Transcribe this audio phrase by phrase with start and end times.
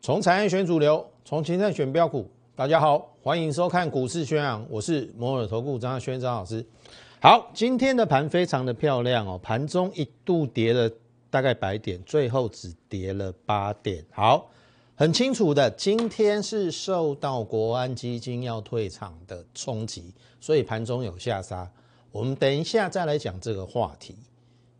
[0.00, 2.30] 从产业选主流，从情态选标股。
[2.54, 6.64] 大家好，欢迎收看股市宣扬，我是摩尔投顾张轩张老师。
[7.20, 10.88] 好，今天的盘非常的漂亮哦，盘中一度跌了
[11.28, 14.04] 大概百点，最后只跌了八点。
[14.12, 14.48] 好，
[14.98, 21.70] 很清楚的，今天是受到国安基金要退场的冲击，所以盘中有下杀。
[22.10, 24.16] 我们等一下再来讲这个话题。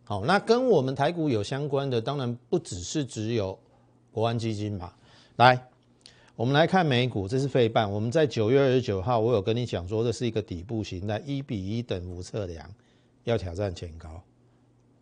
[0.04, 3.59] 好，那跟我们台股有相关的，当然不只是只有
[4.10, 4.90] 国安基金嘛。
[5.37, 5.68] 来，
[6.34, 7.90] 我们来看美股，这是费半。
[7.92, 12.66] 我们在九月二十九号，我有跟你讲说，这是一个底部形态，一比一等幅测量，
[13.24, 14.23] 要挑战前高，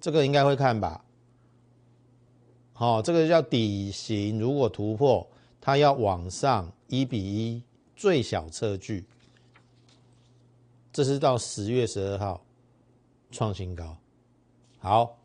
[0.01, 1.05] 这个应该会看吧？
[2.77, 5.25] 好，这个叫底型，如果突破，
[5.61, 7.63] 它要往上一比一
[7.95, 9.05] 最小测距，
[10.93, 12.45] 这是到十月十二号
[13.31, 13.97] 创新高。
[14.81, 15.17] 好，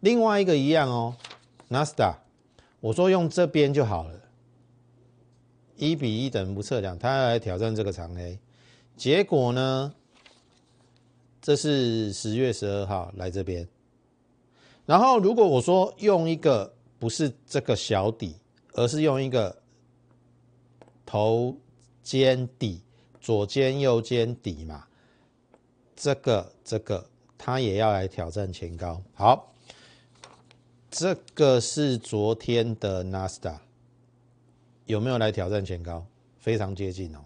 [0.00, 1.16] 另外一个一样哦
[1.68, 2.12] ，n a s d a
[2.80, 4.20] 我说用这边就好了。
[5.76, 8.40] 一比一等不测量，他要来挑战这个长 A，
[8.96, 9.94] 结果呢？
[11.40, 13.66] 这是十月十二号来这边，
[14.84, 18.36] 然后如果我说用一个不是这个小底，
[18.72, 19.62] 而是用一个
[21.06, 21.56] 头
[22.02, 22.82] 肩底，
[23.20, 24.86] 左肩右肩底嘛，
[25.94, 29.00] 这个这个他也要来挑战前高。
[29.14, 29.52] 好，
[30.90, 33.58] 这个是昨天的 Nasta。
[34.86, 36.06] 有没有来挑战前高？
[36.38, 37.22] 非常接近哦，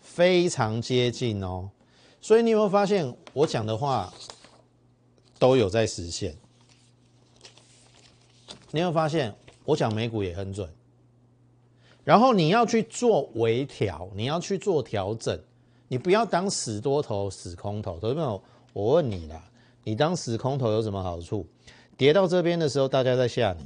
[0.00, 1.70] 非常接近哦。
[2.20, 4.14] 所以你有没有发现我讲的话
[5.40, 6.36] 都有在实现？
[8.70, 10.68] 你有发现我讲美股也很准？
[12.02, 15.38] 然后你要去做微调，你要去做调整，
[15.88, 17.98] 你不要当死多头、死空头。
[18.00, 18.40] 同学们，
[18.72, 19.42] 我问你啦，
[19.84, 21.46] 你当死空头有什么好处？
[21.96, 23.64] 跌到这边的时候，大家在吓你。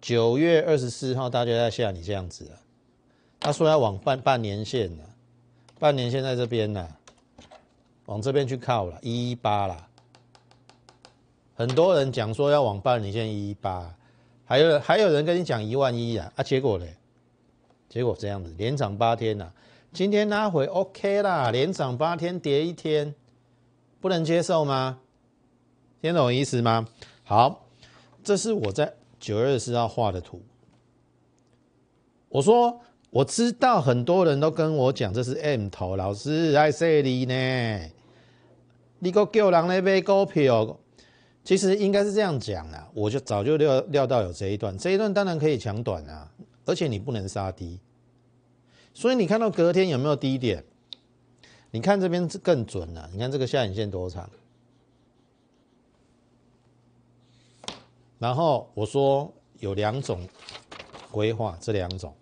[0.00, 2.58] 九月二十四号，大家在吓你这样子啊？
[3.38, 5.04] 他说要往半半年线呢，
[5.78, 6.88] 半年线在这边呢，
[8.06, 9.86] 往这边去靠了，一一八了。
[11.60, 13.94] 很多人讲说要往半年线一一八，
[14.46, 16.96] 还有还有人跟你讲一万一啊，啊，结果嘞？
[17.86, 19.52] 结果这样子，连涨八天呐，
[19.92, 23.14] 今天拉回 OK 啦，连涨八天跌一天，
[24.00, 25.00] 不能接受吗？
[26.00, 26.88] 听懂意思吗？
[27.24, 27.66] 好，
[28.24, 28.94] 这是我在。
[29.18, 30.40] 九月十四号画的图，
[32.30, 37.90] 我说我知道很多人都跟我讲这是 M 头，老师在这里呢，
[39.00, 40.79] 你个叫人来买股票，
[41.50, 46.30] 其实应该是这样讲啊，我就早就料料到有这一段，这一段当然可以抢短啊，
[46.64, 47.80] 而且你不能杀低，
[48.94, 50.62] 所以你看到隔天有没有低点？
[51.72, 54.30] 你看这边更准了，你看这个下影线多长？
[58.20, 59.28] 然后我说
[59.58, 60.28] 有两种
[61.10, 62.14] 规划，这两种，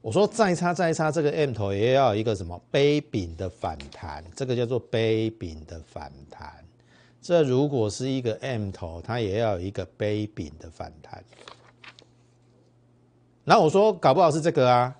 [0.00, 6.64] 我说再差再差，这个 M 头也要一个什么杯柄的反弹，这个叫做杯柄的反弹。
[7.26, 11.24] 这如果是一个 M 头，它也要有一个杯柄的反弹。
[13.42, 14.94] 那我说搞不好是这个啊，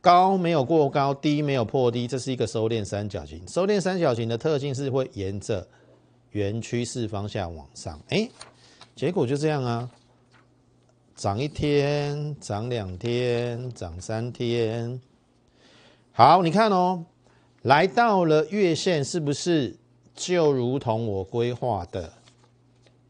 [0.00, 3.46] 高没有过高，低没有破低，这是一个收敛三角形。
[3.46, 5.66] 收敛三角形的特性是会沿着。
[6.32, 8.28] 原趋势方向往上，哎，
[8.94, 9.90] 结果就这样啊，
[11.16, 15.00] 涨一天，涨两天，涨三天，
[16.12, 17.02] 好，你看哦，
[17.62, 19.74] 来到了月线，是不是
[20.18, 22.12] 就如同我规划的，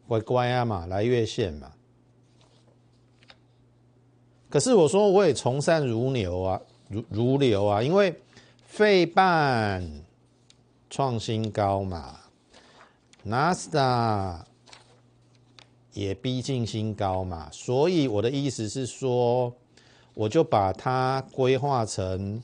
[0.07, 1.71] 乖乖啊嘛，来月线嘛。
[4.47, 8.13] 可是我说我也从善如流啊，如如流啊，因为
[8.63, 9.83] 费半
[10.87, 12.15] 创新高嘛。
[13.23, 14.45] 纳斯达
[15.93, 19.51] 也逼近新高嘛，所以我的意思是说，
[20.13, 22.41] 我就把它规划成，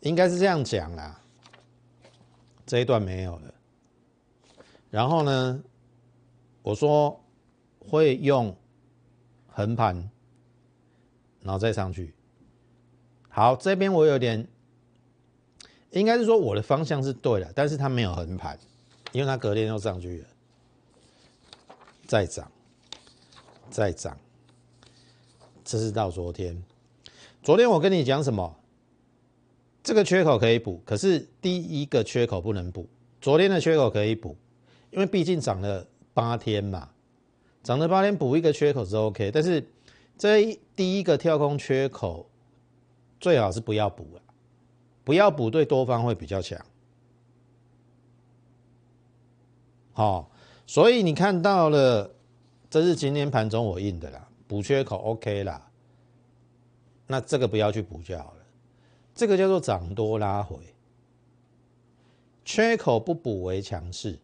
[0.00, 1.20] 应该是这样讲啦。
[2.66, 3.54] 这一段没有了，
[4.96, 5.62] 然后呢，
[6.62, 7.22] 我说
[7.78, 8.56] 会用
[9.46, 9.94] 横盘，
[11.42, 12.14] 然后再上去。
[13.28, 14.48] 好，这边我有点，
[15.90, 18.58] 应该是说我的方向是对的，但是它没有横盘。
[19.12, 20.28] 因为它隔天又上去了，
[22.06, 22.50] 再涨，
[23.68, 24.16] 再涨，
[25.62, 26.64] 这是到昨天。
[27.42, 28.56] 昨天我跟你讲什么？
[29.82, 32.88] 这个缺口可以补，可是第一个缺口不能补。
[33.20, 34.34] 昨天的缺口可以补，
[34.90, 36.90] 因为毕竟涨了八天嘛，
[37.62, 39.30] 涨了八天补一个缺口是 OK。
[39.30, 39.66] 但是
[40.16, 42.28] 这第一个跳空缺口
[43.20, 44.22] 最好是不要补了，
[45.04, 46.58] 不要补对多方会比较强。
[49.92, 50.30] 好，
[50.66, 52.10] 所以你看到了，
[52.68, 55.70] 这是今天盘中我印的啦，补缺口 OK 啦，
[57.06, 58.44] 那这个不要去补就好了，
[59.14, 60.58] 这个叫做涨多拉回，
[62.44, 64.18] 缺口不补为强势。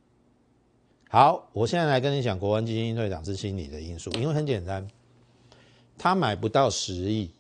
[1.13, 4.89] 好，我现在来跟你讲，国安基金退场是心理的因素，因为很简单，
[5.99, 7.31] 他买不到十亿，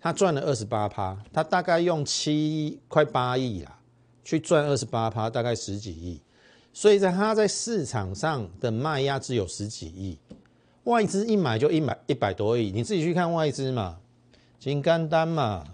[0.00, 3.78] 他赚了二十八趴，他大概用七快八亿啦，
[4.24, 6.20] 去赚二十八趴，大概十几亿，
[6.72, 10.18] 所以在他在市场上的卖压只有十几亿，
[10.82, 14.00] 外资一买就一买一百多亿，你自己去看外资嘛，
[14.58, 15.64] 金干单嘛，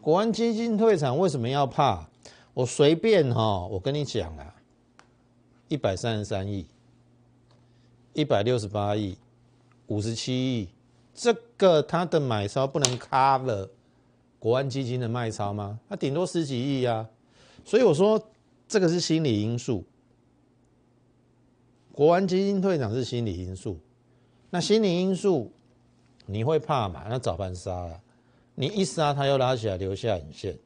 [0.00, 2.08] 国安基金退场为什么要怕？
[2.52, 4.56] 我随便哈，我跟你讲啊。
[5.70, 6.66] 一百三十三亿，
[8.12, 9.16] 一百六十八亿，
[9.86, 10.68] 五十七亿，
[11.14, 13.68] 这个它的买超不能 cover
[14.40, 15.78] 国安基金的卖超吗？
[15.88, 17.08] 它顶多十几亿呀，
[17.64, 18.20] 所以我说
[18.66, 19.84] 这个是心理因素。
[21.92, 23.78] 国安基金退场是心理因素，
[24.50, 25.52] 那心理因素
[26.26, 27.06] 你会怕嘛？
[27.08, 28.00] 那早盘杀了，
[28.56, 30.58] 你一杀它又拉起来留下影线，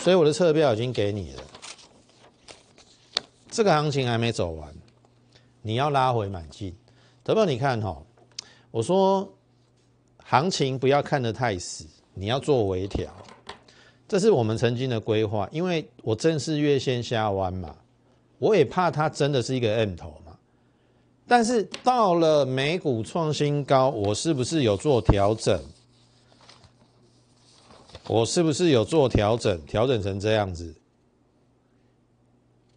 [0.00, 1.42] 所以我的侧标已经给你了。
[3.52, 4.74] 这个行情还没走完，
[5.60, 6.74] 你要拉回满进。
[7.22, 8.02] 德宝，你看哈，
[8.70, 9.30] 我说
[10.24, 11.84] 行情不要看得太死，
[12.14, 13.12] 你要做微调，
[14.08, 15.46] 这是我们曾经的规划。
[15.52, 17.76] 因为我正是月线下弯嘛，
[18.38, 20.32] 我也怕它真的是一个 M 头嘛。
[21.28, 25.62] 但是到了美股创新高，我是不是有做调整？
[28.08, 29.60] 我是不是有做调整？
[29.66, 30.74] 调整成这样子？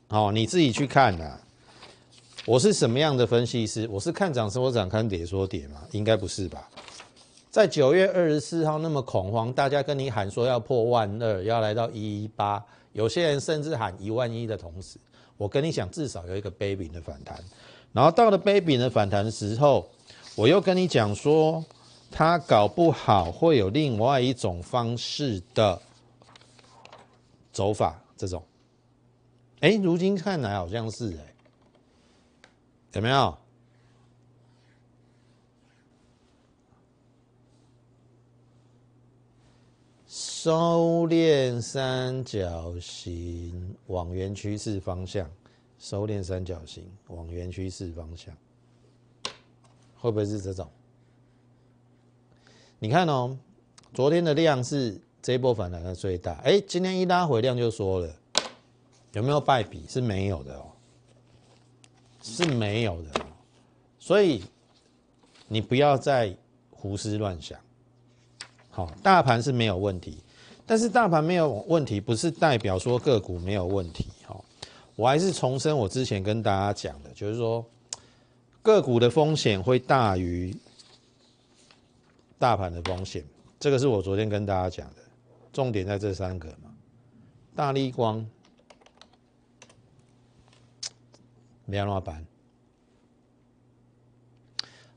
[0.08, 1.40] 好，你自己去看呐。
[2.46, 3.88] 我是什么样的分析师？
[3.92, 5.82] 我是看涨说涨，看跌说跌吗？
[5.92, 6.70] 应该不是吧？
[7.50, 12.64] 在九月二十四号那么恐慌，大家跟你喊说要破万二，要来到一一八，
[12.94, 15.00] 有些人甚至喊一万一的同时，
[15.38, 17.44] 我跟你讲，至少有一个 baby 的反弹。
[17.92, 19.90] 然后到了 baby 的反弹的时候，
[20.36, 21.66] 我又跟你讲说，
[22.12, 25.82] 它搞不好会有另外一种方式的
[27.52, 28.44] 走法，这种。
[29.62, 31.34] 哎，如今看来好像是哎，
[32.94, 33.38] 有没有
[40.08, 45.30] 收敛三角形往圆趋势方向？
[45.80, 48.36] 收敛三角形往圆趋势方向，
[49.98, 50.70] 会不会是这种？
[52.80, 53.38] 你看哦，
[53.94, 58.16] 昨天的量是这波反弹的最大，哎，今天一拉回量就说了。
[59.16, 59.86] 有没有败笔？
[59.88, 60.68] 是没有的哦，
[62.22, 63.26] 是没有的哦，
[63.98, 64.44] 所以
[65.48, 66.36] 你不要再
[66.70, 67.58] 胡思乱想。
[68.70, 70.18] 好，大盘是没有问题，
[70.66, 74.06] 但是大盘没有问题，不是代表说个股没有问题。
[74.26, 74.44] 好，
[74.98, 77.66] 我还是重申我之前跟大家讲的，就是说
[78.62, 80.54] 个股的风险会大于
[82.38, 83.24] 大盘的风险，
[83.62, 85.02] 这个是我昨天跟大家讲的，
[85.54, 86.70] 重点在这三个嘛，
[87.56, 88.28] 大力光。
[91.66, 92.26] 两老板，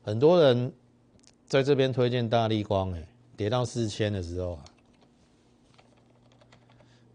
[0.03, 0.71] 很多人
[1.47, 4.65] 在这边推荐大力光，哎，跌到四千的时候啊，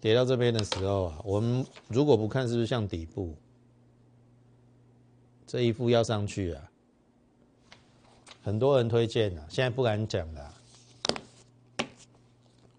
[0.00, 3.34] 跌到这边的时候啊，我们如果不看是不是像底部，
[5.46, 6.70] 这一副要上去啊，
[8.42, 10.54] 很多人推荐啊，现在不敢讲了。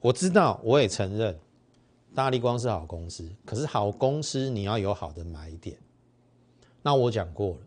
[0.02, 1.36] 我知道，我也承认，
[2.14, 5.76] 大力光是好公司，可是好公司你要有好的买点。
[6.86, 7.58] 那我讲过了，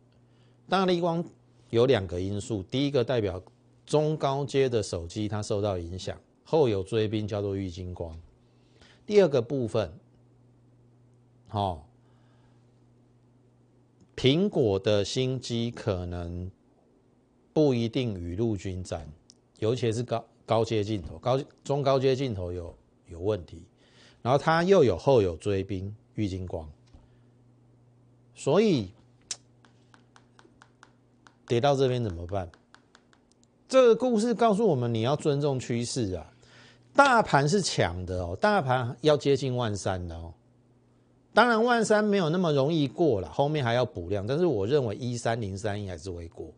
[0.68, 1.25] 大力光
[1.70, 3.42] 有两个因素，第一个代表
[3.84, 8.16] 中高阶的手机它受到影响，后有追兵叫做玉金光。
[9.04, 9.92] 第二个部分，
[11.48, 11.84] 好，
[14.14, 16.48] 苹果的新机可能
[17.52, 19.04] 不一定雨露均沾，
[19.58, 22.72] 尤其是高高阶镜头、高中高阶镜头有
[23.08, 23.64] 有问题，
[24.22, 26.70] 然后它又有后有追兵玉金光，
[28.32, 28.92] 所以。
[31.48, 32.48] 跌到这边怎么办？
[33.68, 36.30] 这个故事告诉我们，你要尊重趋势啊。
[36.94, 40.32] 大盘是强的哦，大盘要接近万三的哦。
[41.32, 44.26] 当然，万三没有那么容易过了，后面还要补量。
[44.26, 46.52] 但是我认为一三零三应该是会过。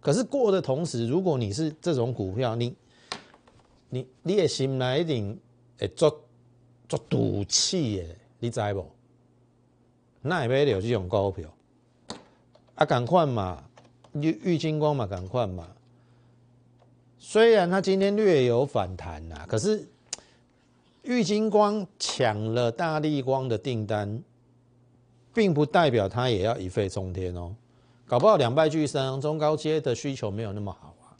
[0.00, 2.76] 可是过的同时，如果你是这种股票，你
[3.88, 5.36] 你你也心来一定
[5.78, 6.20] 会做
[6.88, 8.04] 做赌气的，
[8.38, 8.86] 你知不？
[10.20, 11.52] 那也买有这种股票
[12.76, 13.64] 啊，赶快嘛！
[14.14, 15.68] 玉玉金光嘛，赶快嘛！
[17.18, 19.88] 虽然它今天略有反弹呐，可是
[21.02, 24.22] 玉金光抢了大力光的订单，
[25.32, 27.54] 并不代表它也要一飞冲天哦。
[28.06, 31.16] 搞不好两败俱伤，中高阶的需求没有那么好啊。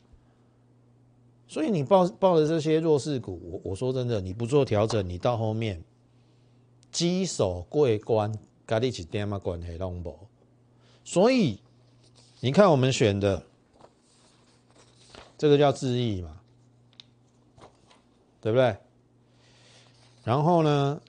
[1.49, 5.82] 所以你抱抱的这些弱势股，我我说真的，你不做调整，你到后面
[6.90, 8.30] 基守过关，
[8.66, 10.18] 跟你一点嘛关系都无。
[11.04, 11.58] 所以
[12.44, 13.40] 你看我们选的。
[15.38, 16.40] 这个叫智毅嘛，
[18.40, 18.76] 对不对？
[20.22, 21.00] 然后呢，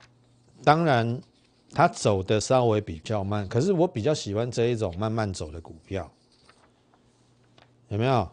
[0.64, 1.22] 当然
[1.70, 6.10] 它走的稍微比较慢，可是我比较喜欢这一种慢慢走的股票，
[7.90, 8.28] 有没有？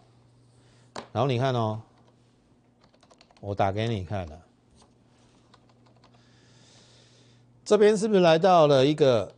[1.12, 1.80] 然后你看哦，
[3.40, 4.42] 我打给你看了，
[7.64, 9.36] 这边是不是来到了一个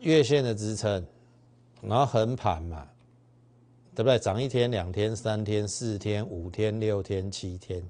[0.00, 1.06] 月线的支撑，
[1.82, 2.86] 然后横盘嘛？
[3.94, 4.16] 对不对？
[4.16, 7.82] 涨一天、两天、三天、四天、五天、六天、七天，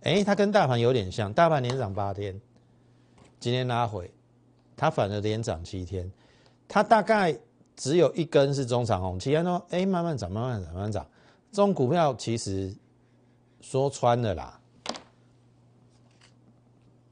[0.00, 2.40] 哎，它跟大盘有点像，大盘连涨八天，
[3.38, 4.10] 今天拉回，
[4.74, 6.10] 它反而连涨七天，
[6.66, 7.38] 它大概
[7.76, 11.06] 只有一根是中长红，其他都哎慢慢涨、慢慢涨、慢慢涨。
[11.52, 12.74] 这种股票其实
[13.60, 14.58] 说穿了啦，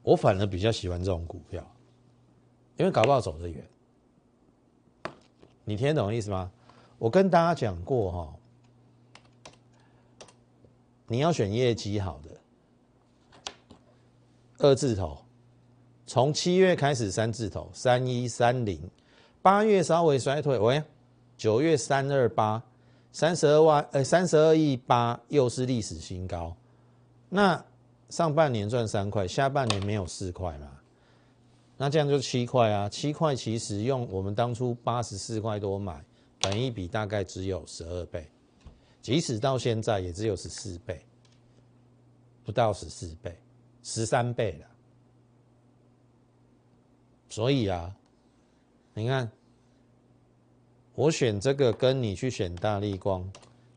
[0.01, 1.63] 我反而比较喜欢这种股票，
[2.77, 3.63] 因为搞不好走得远。
[5.69, 6.49] 你听得懂意思吗？
[6.97, 8.33] 我跟大家讲过哈。
[11.05, 12.31] 你要选业绩好的
[14.57, 15.15] 二字头，
[16.07, 18.81] 从七月开始三字头三一三零，
[19.43, 20.83] 八月稍微衰退，喂，
[21.37, 22.63] 九月三二八，
[23.11, 26.57] 三十二万，呃，三十二亿八又是历史新高。
[27.29, 27.63] 那
[28.09, 30.78] 上半年赚三块，下半年没有四块嘛？
[31.81, 36.03] 那这样就七块啊，七块其实用我们当初八十四块多买，
[36.41, 38.27] 本一比大概只有十二倍。
[39.01, 41.01] 即使到现在也只有十四倍，
[42.43, 43.33] 不到十四倍，
[43.81, 44.67] 十三倍了。
[47.29, 47.95] 所以啊，
[48.93, 49.31] 你看，
[50.95, 53.25] 我选这个跟你去选大力光，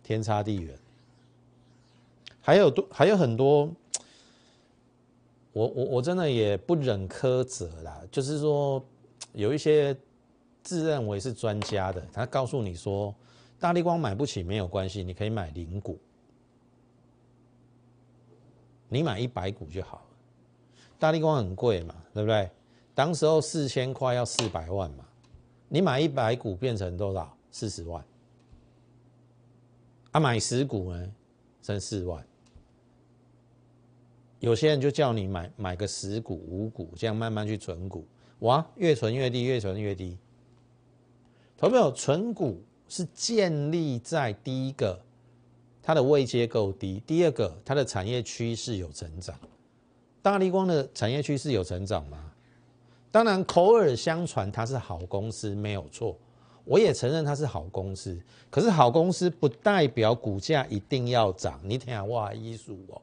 [0.02, 0.76] 天差地远。
[2.40, 3.72] 还有多还有很多，
[5.52, 8.00] 我我我真的也不忍苛责啦。
[8.10, 8.84] 就是说，
[9.32, 9.96] 有一些
[10.62, 13.14] 自认为是专家的，他告诉你说。
[13.60, 15.96] 大力光买不起没有关系，你可以买零股，
[18.88, 20.04] 你买一百股就好了。
[20.98, 22.50] 大力光很贵嘛，对不对？
[22.92, 25.06] 当时候四千块要四百万嘛，
[25.68, 27.32] 你买一百股变成多少？
[27.52, 28.04] 四十万。
[30.10, 31.12] 啊，买十股呢，
[31.62, 32.26] 剩四万。
[34.42, 38.04] 有些人就叫你买买个十股、五股，这样慢慢去存股，
[38.40, 40.18] 哇，越存越低，越存越低。
[41.60, 42.60] 有没有存股？
[42.88, 45.00] 是建立在第一个，
[45.80, 49.38] 它的位阶够低；第二个，它的产业趋势有成长。
[50.20, 52.32] 大力光的产业趋势有成长吗？
[53.12, 56.18] 当然，口耳相传它是好公司没有错，
[56.64, 58.20] 我也承认它是好公司。
[58.50, 61.60] 可是好公司不代表股价一定要涨。
[61.62, 63.00] 你听下我意思哦，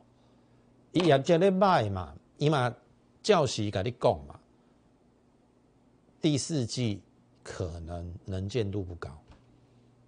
[0.92, 2.74] 伊业绩咧卖嘛，伊嘛
[3.22, 4.40] 教习跟你讲嘛，
[6.22, 7.02] 第四季
[7.44, 9.10] 可能能见度不高。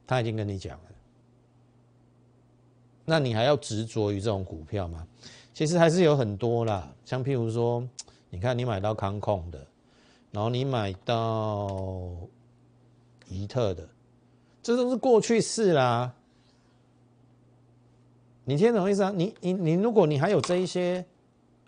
[0.07, 0.85] 他已经跟你讲了，
[3.05, 5.07] 那你还要执着于这种股票吗？
[5.53, 7.87] 其实还是有很多啦，像譬如说，
[8.29, 9.65] 你看你买到康控的，
[10.31, 12.15] 然后你买到
[13.27, 13.87] 怡特的，
[14.61, 16.13] 这都是过去式啦。
[18.43, 19.11] 你听懂意思啊？
[19.15, 21.05] 你你你，如果你还有这一些，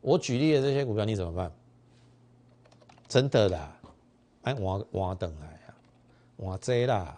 [0.02, 1.52] 我举例的这些股票，你怎么办？
[3.08, 3.78] 真的啦，
[4.42, 5.76] 哎，我我等来啊，
[6.36, 7.16] 我这啦。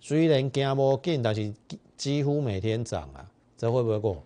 [0.00, 1.54] 虽然惊无紧，但是
[1.96, 4.24] 几乎每天涨啊，这会不会过？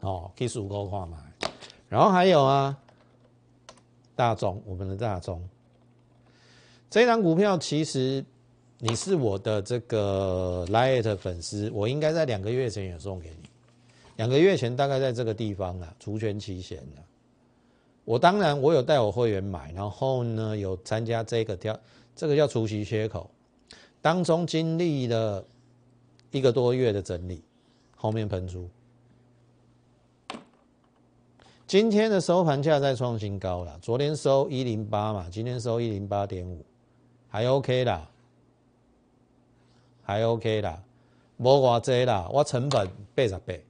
[0.00, 1.22] 哦，技术够看嘛。
[1.88, 2.76] 然后还有啊，
[4.16, 5.48] 大众，我们的大众，
[6.90, 8.24] 这张股票其实
[8.78, 13.48] 你是我的这个 Light 粉丝，我应该在两个月前也送给你。
[14.16, 17.02] 两个月前大概在这个地方啊，除权期限的。
[18.04, 21.78] 我当然我有带我会员买，然后呢有参加这个跳。
[22.14, 23.30] 这个叫除息缺口，
[24.00, 25.44] 当中经历了
[26.30, 27.42] 一个多月的整理，
[27.94, 28.68] 后面喷出。
[31.66, 36.64] 今天的收盘价在创新高了，昨天收一零八嘛，今天收一零八点五，
[37.28, 38.08] 还 OK 啦，
[40.06, 40.80] 还 OK 啦，
[41.38, 43.66] 无偌济啦，我成本八十倍，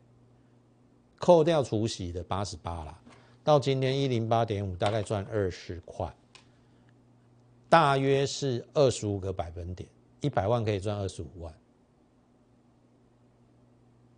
[1.19, 3.01] 扣掉除息的八十八啦，
[3.43, 6.15] 到今天一零八点五，大概赚二十块。
[7.71, 9.89] 大约是二十五个百分点，
[10.21, 11.55] 一百万可以赚二十五万。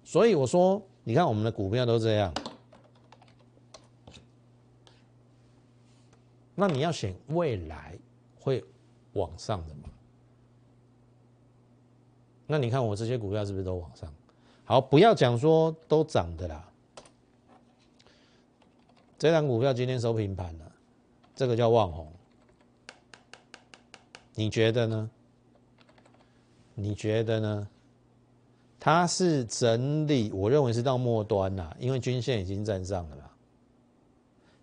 [0.02, 2.34] 所以我说，你看我们的股票都这样，
[6.56, 7.96] 那你要选未来
[8.40, 8.64] 会
[9.12, 9.82] 往上的嘛？
[12.50, 14.12] 那你看我这些股票是不是都往上？
[14.64, 16.68] 好，不要讲说都涨的啦。
[19.18, 20.72] 这档股票今天收平盘了，
[21.36, 22.10] 这个叫旺红。
[24.34, 25.10] 你觉得呢？
[26.74, 27.68] 你觉得呢？
[28.80, 33.30] 它是整理，我认为是到末端啦，因为均线已经站上了啦。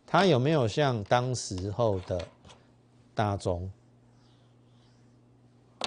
[0.08, 2.26] 它有没有像当时候的
[3.14, 3.70] 大中，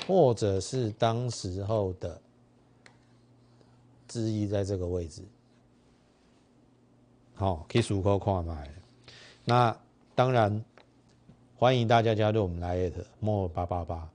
[0.08, 2.18] 或者是当时候的
[4.08, 5.20] 之一在这个位置？
[7.34, 8.70] 好，可以数口看卖。
[9.44, 9.78] 那
[10.14, 10.64] 当然，
[11.58, 14.08] 欢迎大家加入我们来 at more 八八八。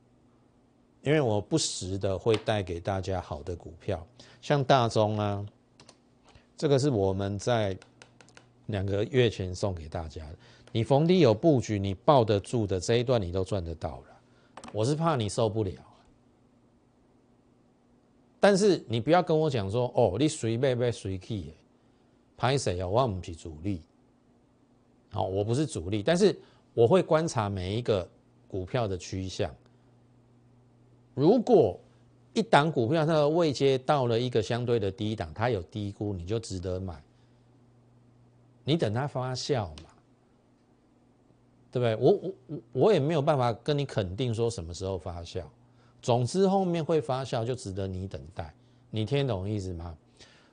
[1.03, 4.03] 因为我不时的会带给大家好的股票，
[4.41, 5.45] 像大中啊，
[6.57, 7.77] 这个是我们在
[8.65, 10.35] 两个月前送给大家的。
[10.71, 14.12] 你逢低有布局，你抱得住的这一段，你都赚得到了。
[14.73, 15.71] 我是怕你受不了，
[18.39, 21.53] 但是你不要跟我讲说哦，你随便被随去，
[22.35, 23.81] 拍谁哦，我不是主力，
[25.11, 26.35] 好，我不是主力，但是
[26.73, 28.05] 我会观察每一个
[28.47, 29.53] 股票的趋向。
[31.13, 31.79] 如果
[32.33, 36.99] 一档股票它的位阶到了一个相对的低档，它有低估，你就值得买。
[38.63, 39.92] 你等它发酵嘛，
[41.73, 41.95] 对不对？
[41.95, 45.41] 我我我我也没有办法跟你肯定说什么时候发酵。
[46.03, 48.53] 总之后面会发酵，就值得你等待。
[48.91, 49.97] 你听懂意思吗？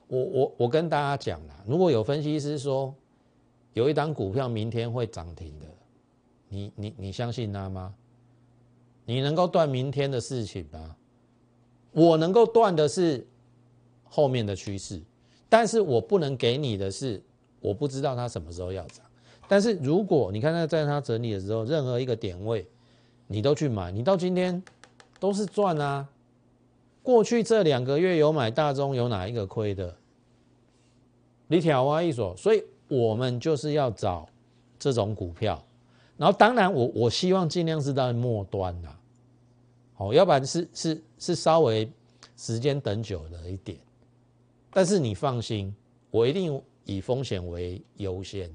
[0.07, 2.91] 我我我跟大家讲啦，如果有分析师说
[3.73, 5.67] 有一档股票明天会涨停的，
[6.49, 7.93] 你你你相信他吗？
[9.05, 10.95] 你能够断明天的事情吗？
[11.91, 13.27] 我能够断的是
[14.05, 14.99] 后面的趋势，
[15.47, 17.21] 但是我不能给你的是，
[17.59, 19.05] 我不知道它什么时候要涨。
[19.51, 22.65] 但是如果你看它在它整理的时候，任何一个点位，
[23.27, 24.63] 你都去买，你到今天
[25.19, 26.07] 都是赚啊。
[27.03, 29.93] 过去这两个月有买大中，有哪一个亏的？
[31.47, 34.25] 你挑啊一所，所以我们就是要找
[34.79, 35.61] 这种股票。
[36.15, 38.95] 然后当然，我我希望尽量是在末端呐。
[39.97, 41.91] 哦，要不然是是是稍微
[42.37, 43.77] 时间等久了一点，
[44.71, 45.75] 但是你放心，
[46.09, 48.49] 我一定以风险为优先。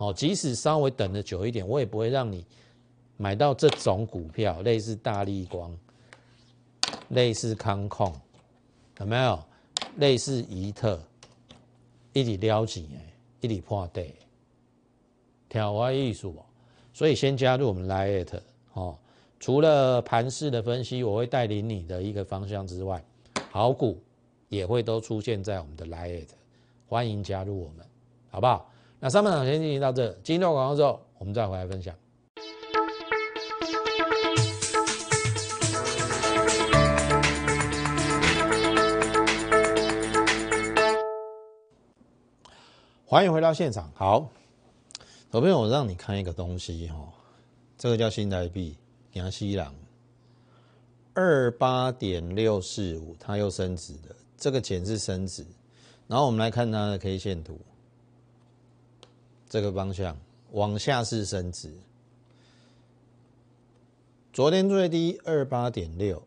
[0.00, 2.42] 好，即使稍微等的久一点，我也不会让你
[3.18, 5.76] 买到这种股票，类似大力光、
[7.10, 8.10] 类似康控，
[8.98, 9.38] 有没有？
[9.98, 10.98] 类似怡特，
[12.14, 14.14] 一直撩钱哎，一直破底，
[15.50, 16.46] 挑花艺术哦。
[16.94, 18.40] 所以先加入我们 Lite
[18.72, 18.96] 哦。
[19.38, 23.04] 除了盘势的分析，我会带领你的一个方向之外，
[23.50, 24.00] 好股
[24.48, 26.28] 也会都出现在我们的 Lite，
[26.88, 27.86] 欢迎加入我们，
[28.30, 28.66] 好不好？
[29.02, 31.94] 那上半场先进行到这，进段广告之后，我们再回来分享。
[43.06, 44.28] 欢迎回到现场，好，
[45.30, 46.96] 左边我让你看一个东西哈，
[47.78, 48.76] 这个叫新台币。
[49.14, 49.74] 阳西郎
[51.14, 55.44] 二八点六四五，它又升值的，这个减是升值。
[56.06, 57.58] 然后我们来看它的 K 线图，
[59.50, 60.16] 这个方向
[60.52, 61.74] 往下是升值。
[64.32, 66.22] 昨天最低二八点六，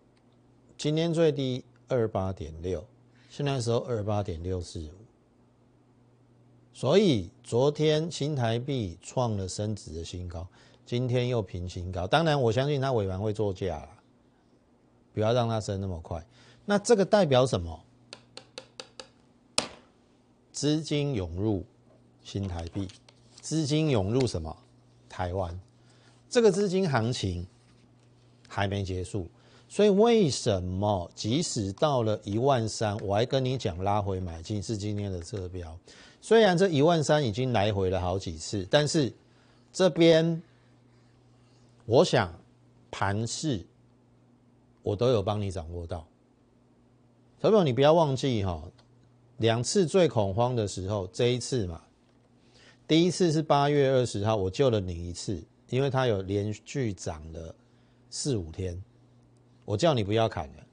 [0.78, 2.86] 今天最低二八点六，
[3.30, 4.92] 现在时候二八点六四五。
[6.74, 10.46] 所以昨天新台币创了升值的新高。
[10.86, 13.88] 今天又平新高，当然我相信它尾盘会做价，
[15.14, 16.22] 不要让它升那么快。
[16.66, 17.80] 那这个代表什么？
[20.52, 21.66] 资金涌入
[22.22, 22.88] 新台币，
[23.44, 24.56] 资金涌入什么？
[25.10, 25.60] 台湾。
[26.30, 27.46] 这个资金行情
[28.48, 29.28] 还没结束，
[29.68, 35.78] 所以为什么即使到了一万三，我还跟你讲拉回买进是今天的侧标？
[36.22, 39.12] 虽然这一万三已经来回了好几次，但是
[39.74, 40.42] 这边。
[41.86, 42.34] 我想
[42.90, 43.62] 盘势
[44.84, 46.08] 我都有帮你掌握到，
[47.42, 48.64] 小朋友你不要忘记哈，
[49.36, 51.82] 两次最恐慌的时候，这一次嘛，
[52.88, 57.54] 第一次是八月二十号，我救了你一次，因为它有连续涨了
[58.10, 58.82] 四五天，
[59.66, 60.64] 我叫你不要砍了。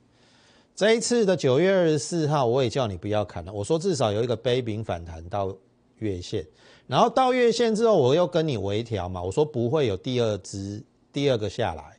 [0.75, 5.55] 这一次的九月二十四号，我也叫你不要砍了，我说至少有一个杯柄反弹到
[5.99, 6.47] 月线，
[6.87, 10.83] 然后到月线之后，我又跟你微调嘛，我说不会有第二支。
[11.13, 11.99] 第二个下来，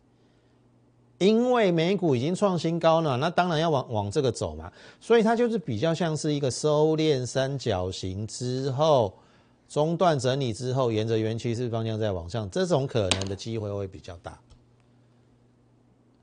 [1.17, 4.71] 因为美股已经创新高了，那当然要往往这个走嘛，
[5.02, 9.13] 所以它就是比较像是一个收敛三角形之后
[9.72, 14.38] 中段整理之后，沿着原趋势方向再往上，这种可能的机会会比较大。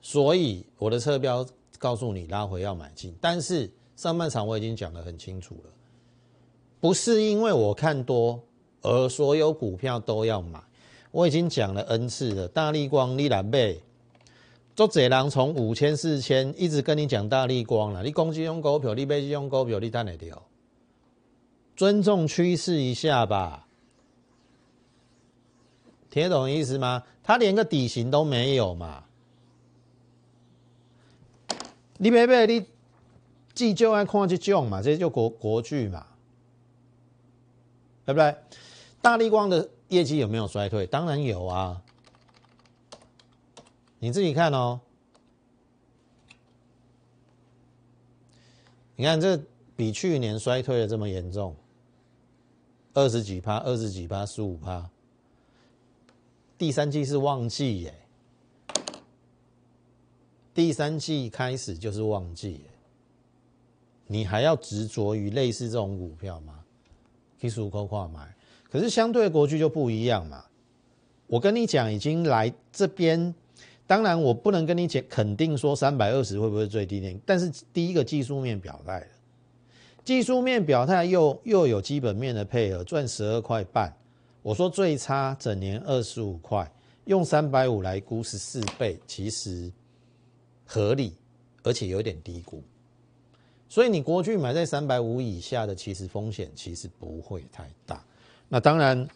[0.02, 1.46] 所以我的侧标
[1.78, 5.70] 告诉你拉回要买进，但是上半场我已经讲得很清楚了，
[6.78, 8.38] 不是因为我看多
[8.82, 10.62] 而所有股票都要买，
[11.10, 12.46] 我已经讲了 N 次了。
[12.48, 13.74] 大力光、你来买，
[14.76, 20.42] 做这人从五千、四千一直跟你讲大力光了，你攻击用股票，你买这用股票，你等得掉？
[21.78, 23.68] 尊重趋势一下吧，
[26.10, 27.04] 听懂意思吗？
[27.22, 29.04] 它连个底型都没有嘛。
[31.98, 32.66] 你别别，你
[33.54, 36.04] 既就爱看这种嘛，这就国国剧嘛，
[38.04, 38.34] 对不对？
[39.00, 40.84] 大力光的业绩有没有衰退？
[40.84, 41.80] 当然有啊，
[44.00, 44.80] 你自己看哦。
[48.96, 49.40] 你看这
[49.76, 51.54] 比去年衰退的这么严重，
[52.98, 54.90] 二十几趴、二十几趴、十五趴，
[56.58, 57.94] 第三季是旺季耶。
[60.52, 62.70] 第三季开始就是旺季耶，
[64.08, 66.58] 你还要执着于类似这种股票吗？
[67.40, 68.34] 可以数扣买，
[68.68, 70.44] 可是相对国巨就不一样嘛。
[71.28, 73.32] 我跟你讲，已经来这边，
[73.86, 79.06] 当然我不能跟你讲肯定说三百二十会不会最低点，但是第一个技术面表态了，
[80.08, 83.94] 技术面表态又又有基本面的配合，赚十二块半。
[84.40, 86.66] 我说最差整年二十五块，
[87.04, 89.70] 用三百五来估十四倍，其实。
[90.64, 91.14] 合理，
[91.62, 92.62] 而且有点低估，
[93.68, 98.02] 所以你国巨买在三百五以下的，其实风险其实不会太大。
[98.48, 99.06] 那当然，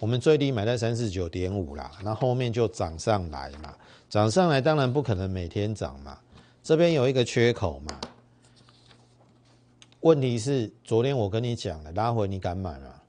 [0.00, 3.76] 我们最低买在三十九点五啦，那后面就涨上来嘛，
[4.08, 6.18] 涨上来当然不可能每天涨嘛，
[6.62, 8.00] 这边有一个缺口嘛。
[10.00, 13.02] 问题是昨天我跟你讲了，拉回你敢买吗？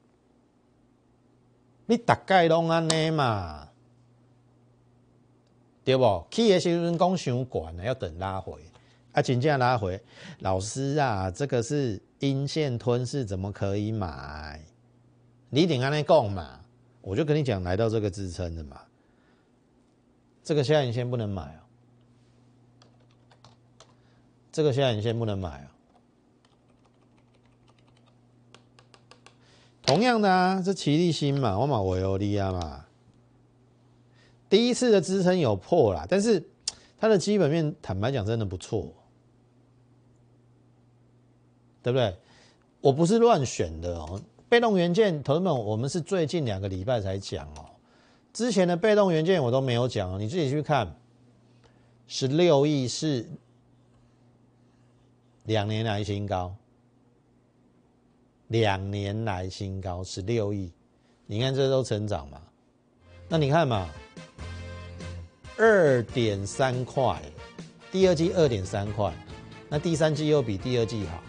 [1.86, 3.68] 你大概拢安尼嘛。
[5.84, 6.24] 对不？
[6.30, 8.54] 起的时阵讲伤管了，要等拉回。
[9.12, 10.00] 啊，真正拉回，
[10.38, 14.64] 老师啊，这个是阴线吞噬，怎么可以买？
[15.50, 16.60] 你顶安尼讲嘛，
[17.00, 18.80] 我就跟你讲，来到这个支撑的嘛，
[20.44, 21.60] 这个下影线不能买哦，
[24.52, 25.68] 这个下影线不能买哦。
[29.82, 32.84] 同样的啊，这齐力新嘛，我买维欧利亚嘛。
[34.48, 36.42] 第一次的支撑有破啦，但是
[36.98, 38.92] 它的基本面坦白讲真的不错，
[41.82, 42.16] 对不对？
[42.80, 44.20] 我不是乱选的哦。
[44.48, 47.64] 被动元件，同志们，我们是最近两个礼拜才讲哦。
[48.32, 50.94] 之前的被动元件我都没有讲哦，你自己去看。
[52.06, 53.26] 十六亿是
[55.44, 56.54] 两年来新高，
[58.52, 60.70] 两年来新高十六亿，
[61.26, 62.38] 你看这都成长嘛？
[63.26, 63.88] 那你看嘛。
[65.56, 67.22] 二点三块，
[67.90, 69.12] 第二季二点三块，
[69.68, 71.22] 那第三季又比第二季好，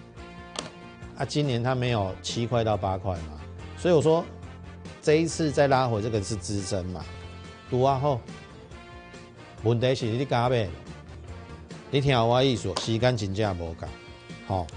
[1.17, 3.39] 啊，今年它没有七块到八块嘛，
[3.77, 4.25] 所以我说
[5.01, 7.05] 这一次再拉回这个是支撑嘛，
[7.69, 8.19] 读啊后，
[9.63, 10.69] 问题是你加呗，
[11.91, 13.87] 你听我意思，时间真正无够，
[14.47, 14.67] 好，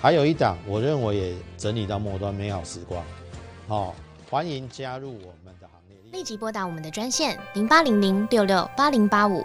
[0.00, 3.04] 还有一档，我认为也整理到末端美好时光，
[3.68, 3.94] 好，
[4.30, 5.98] 欢迎加入我们的行列。
[6.10, 9.44] 立即拨打我们的专线零八零零六六八零八五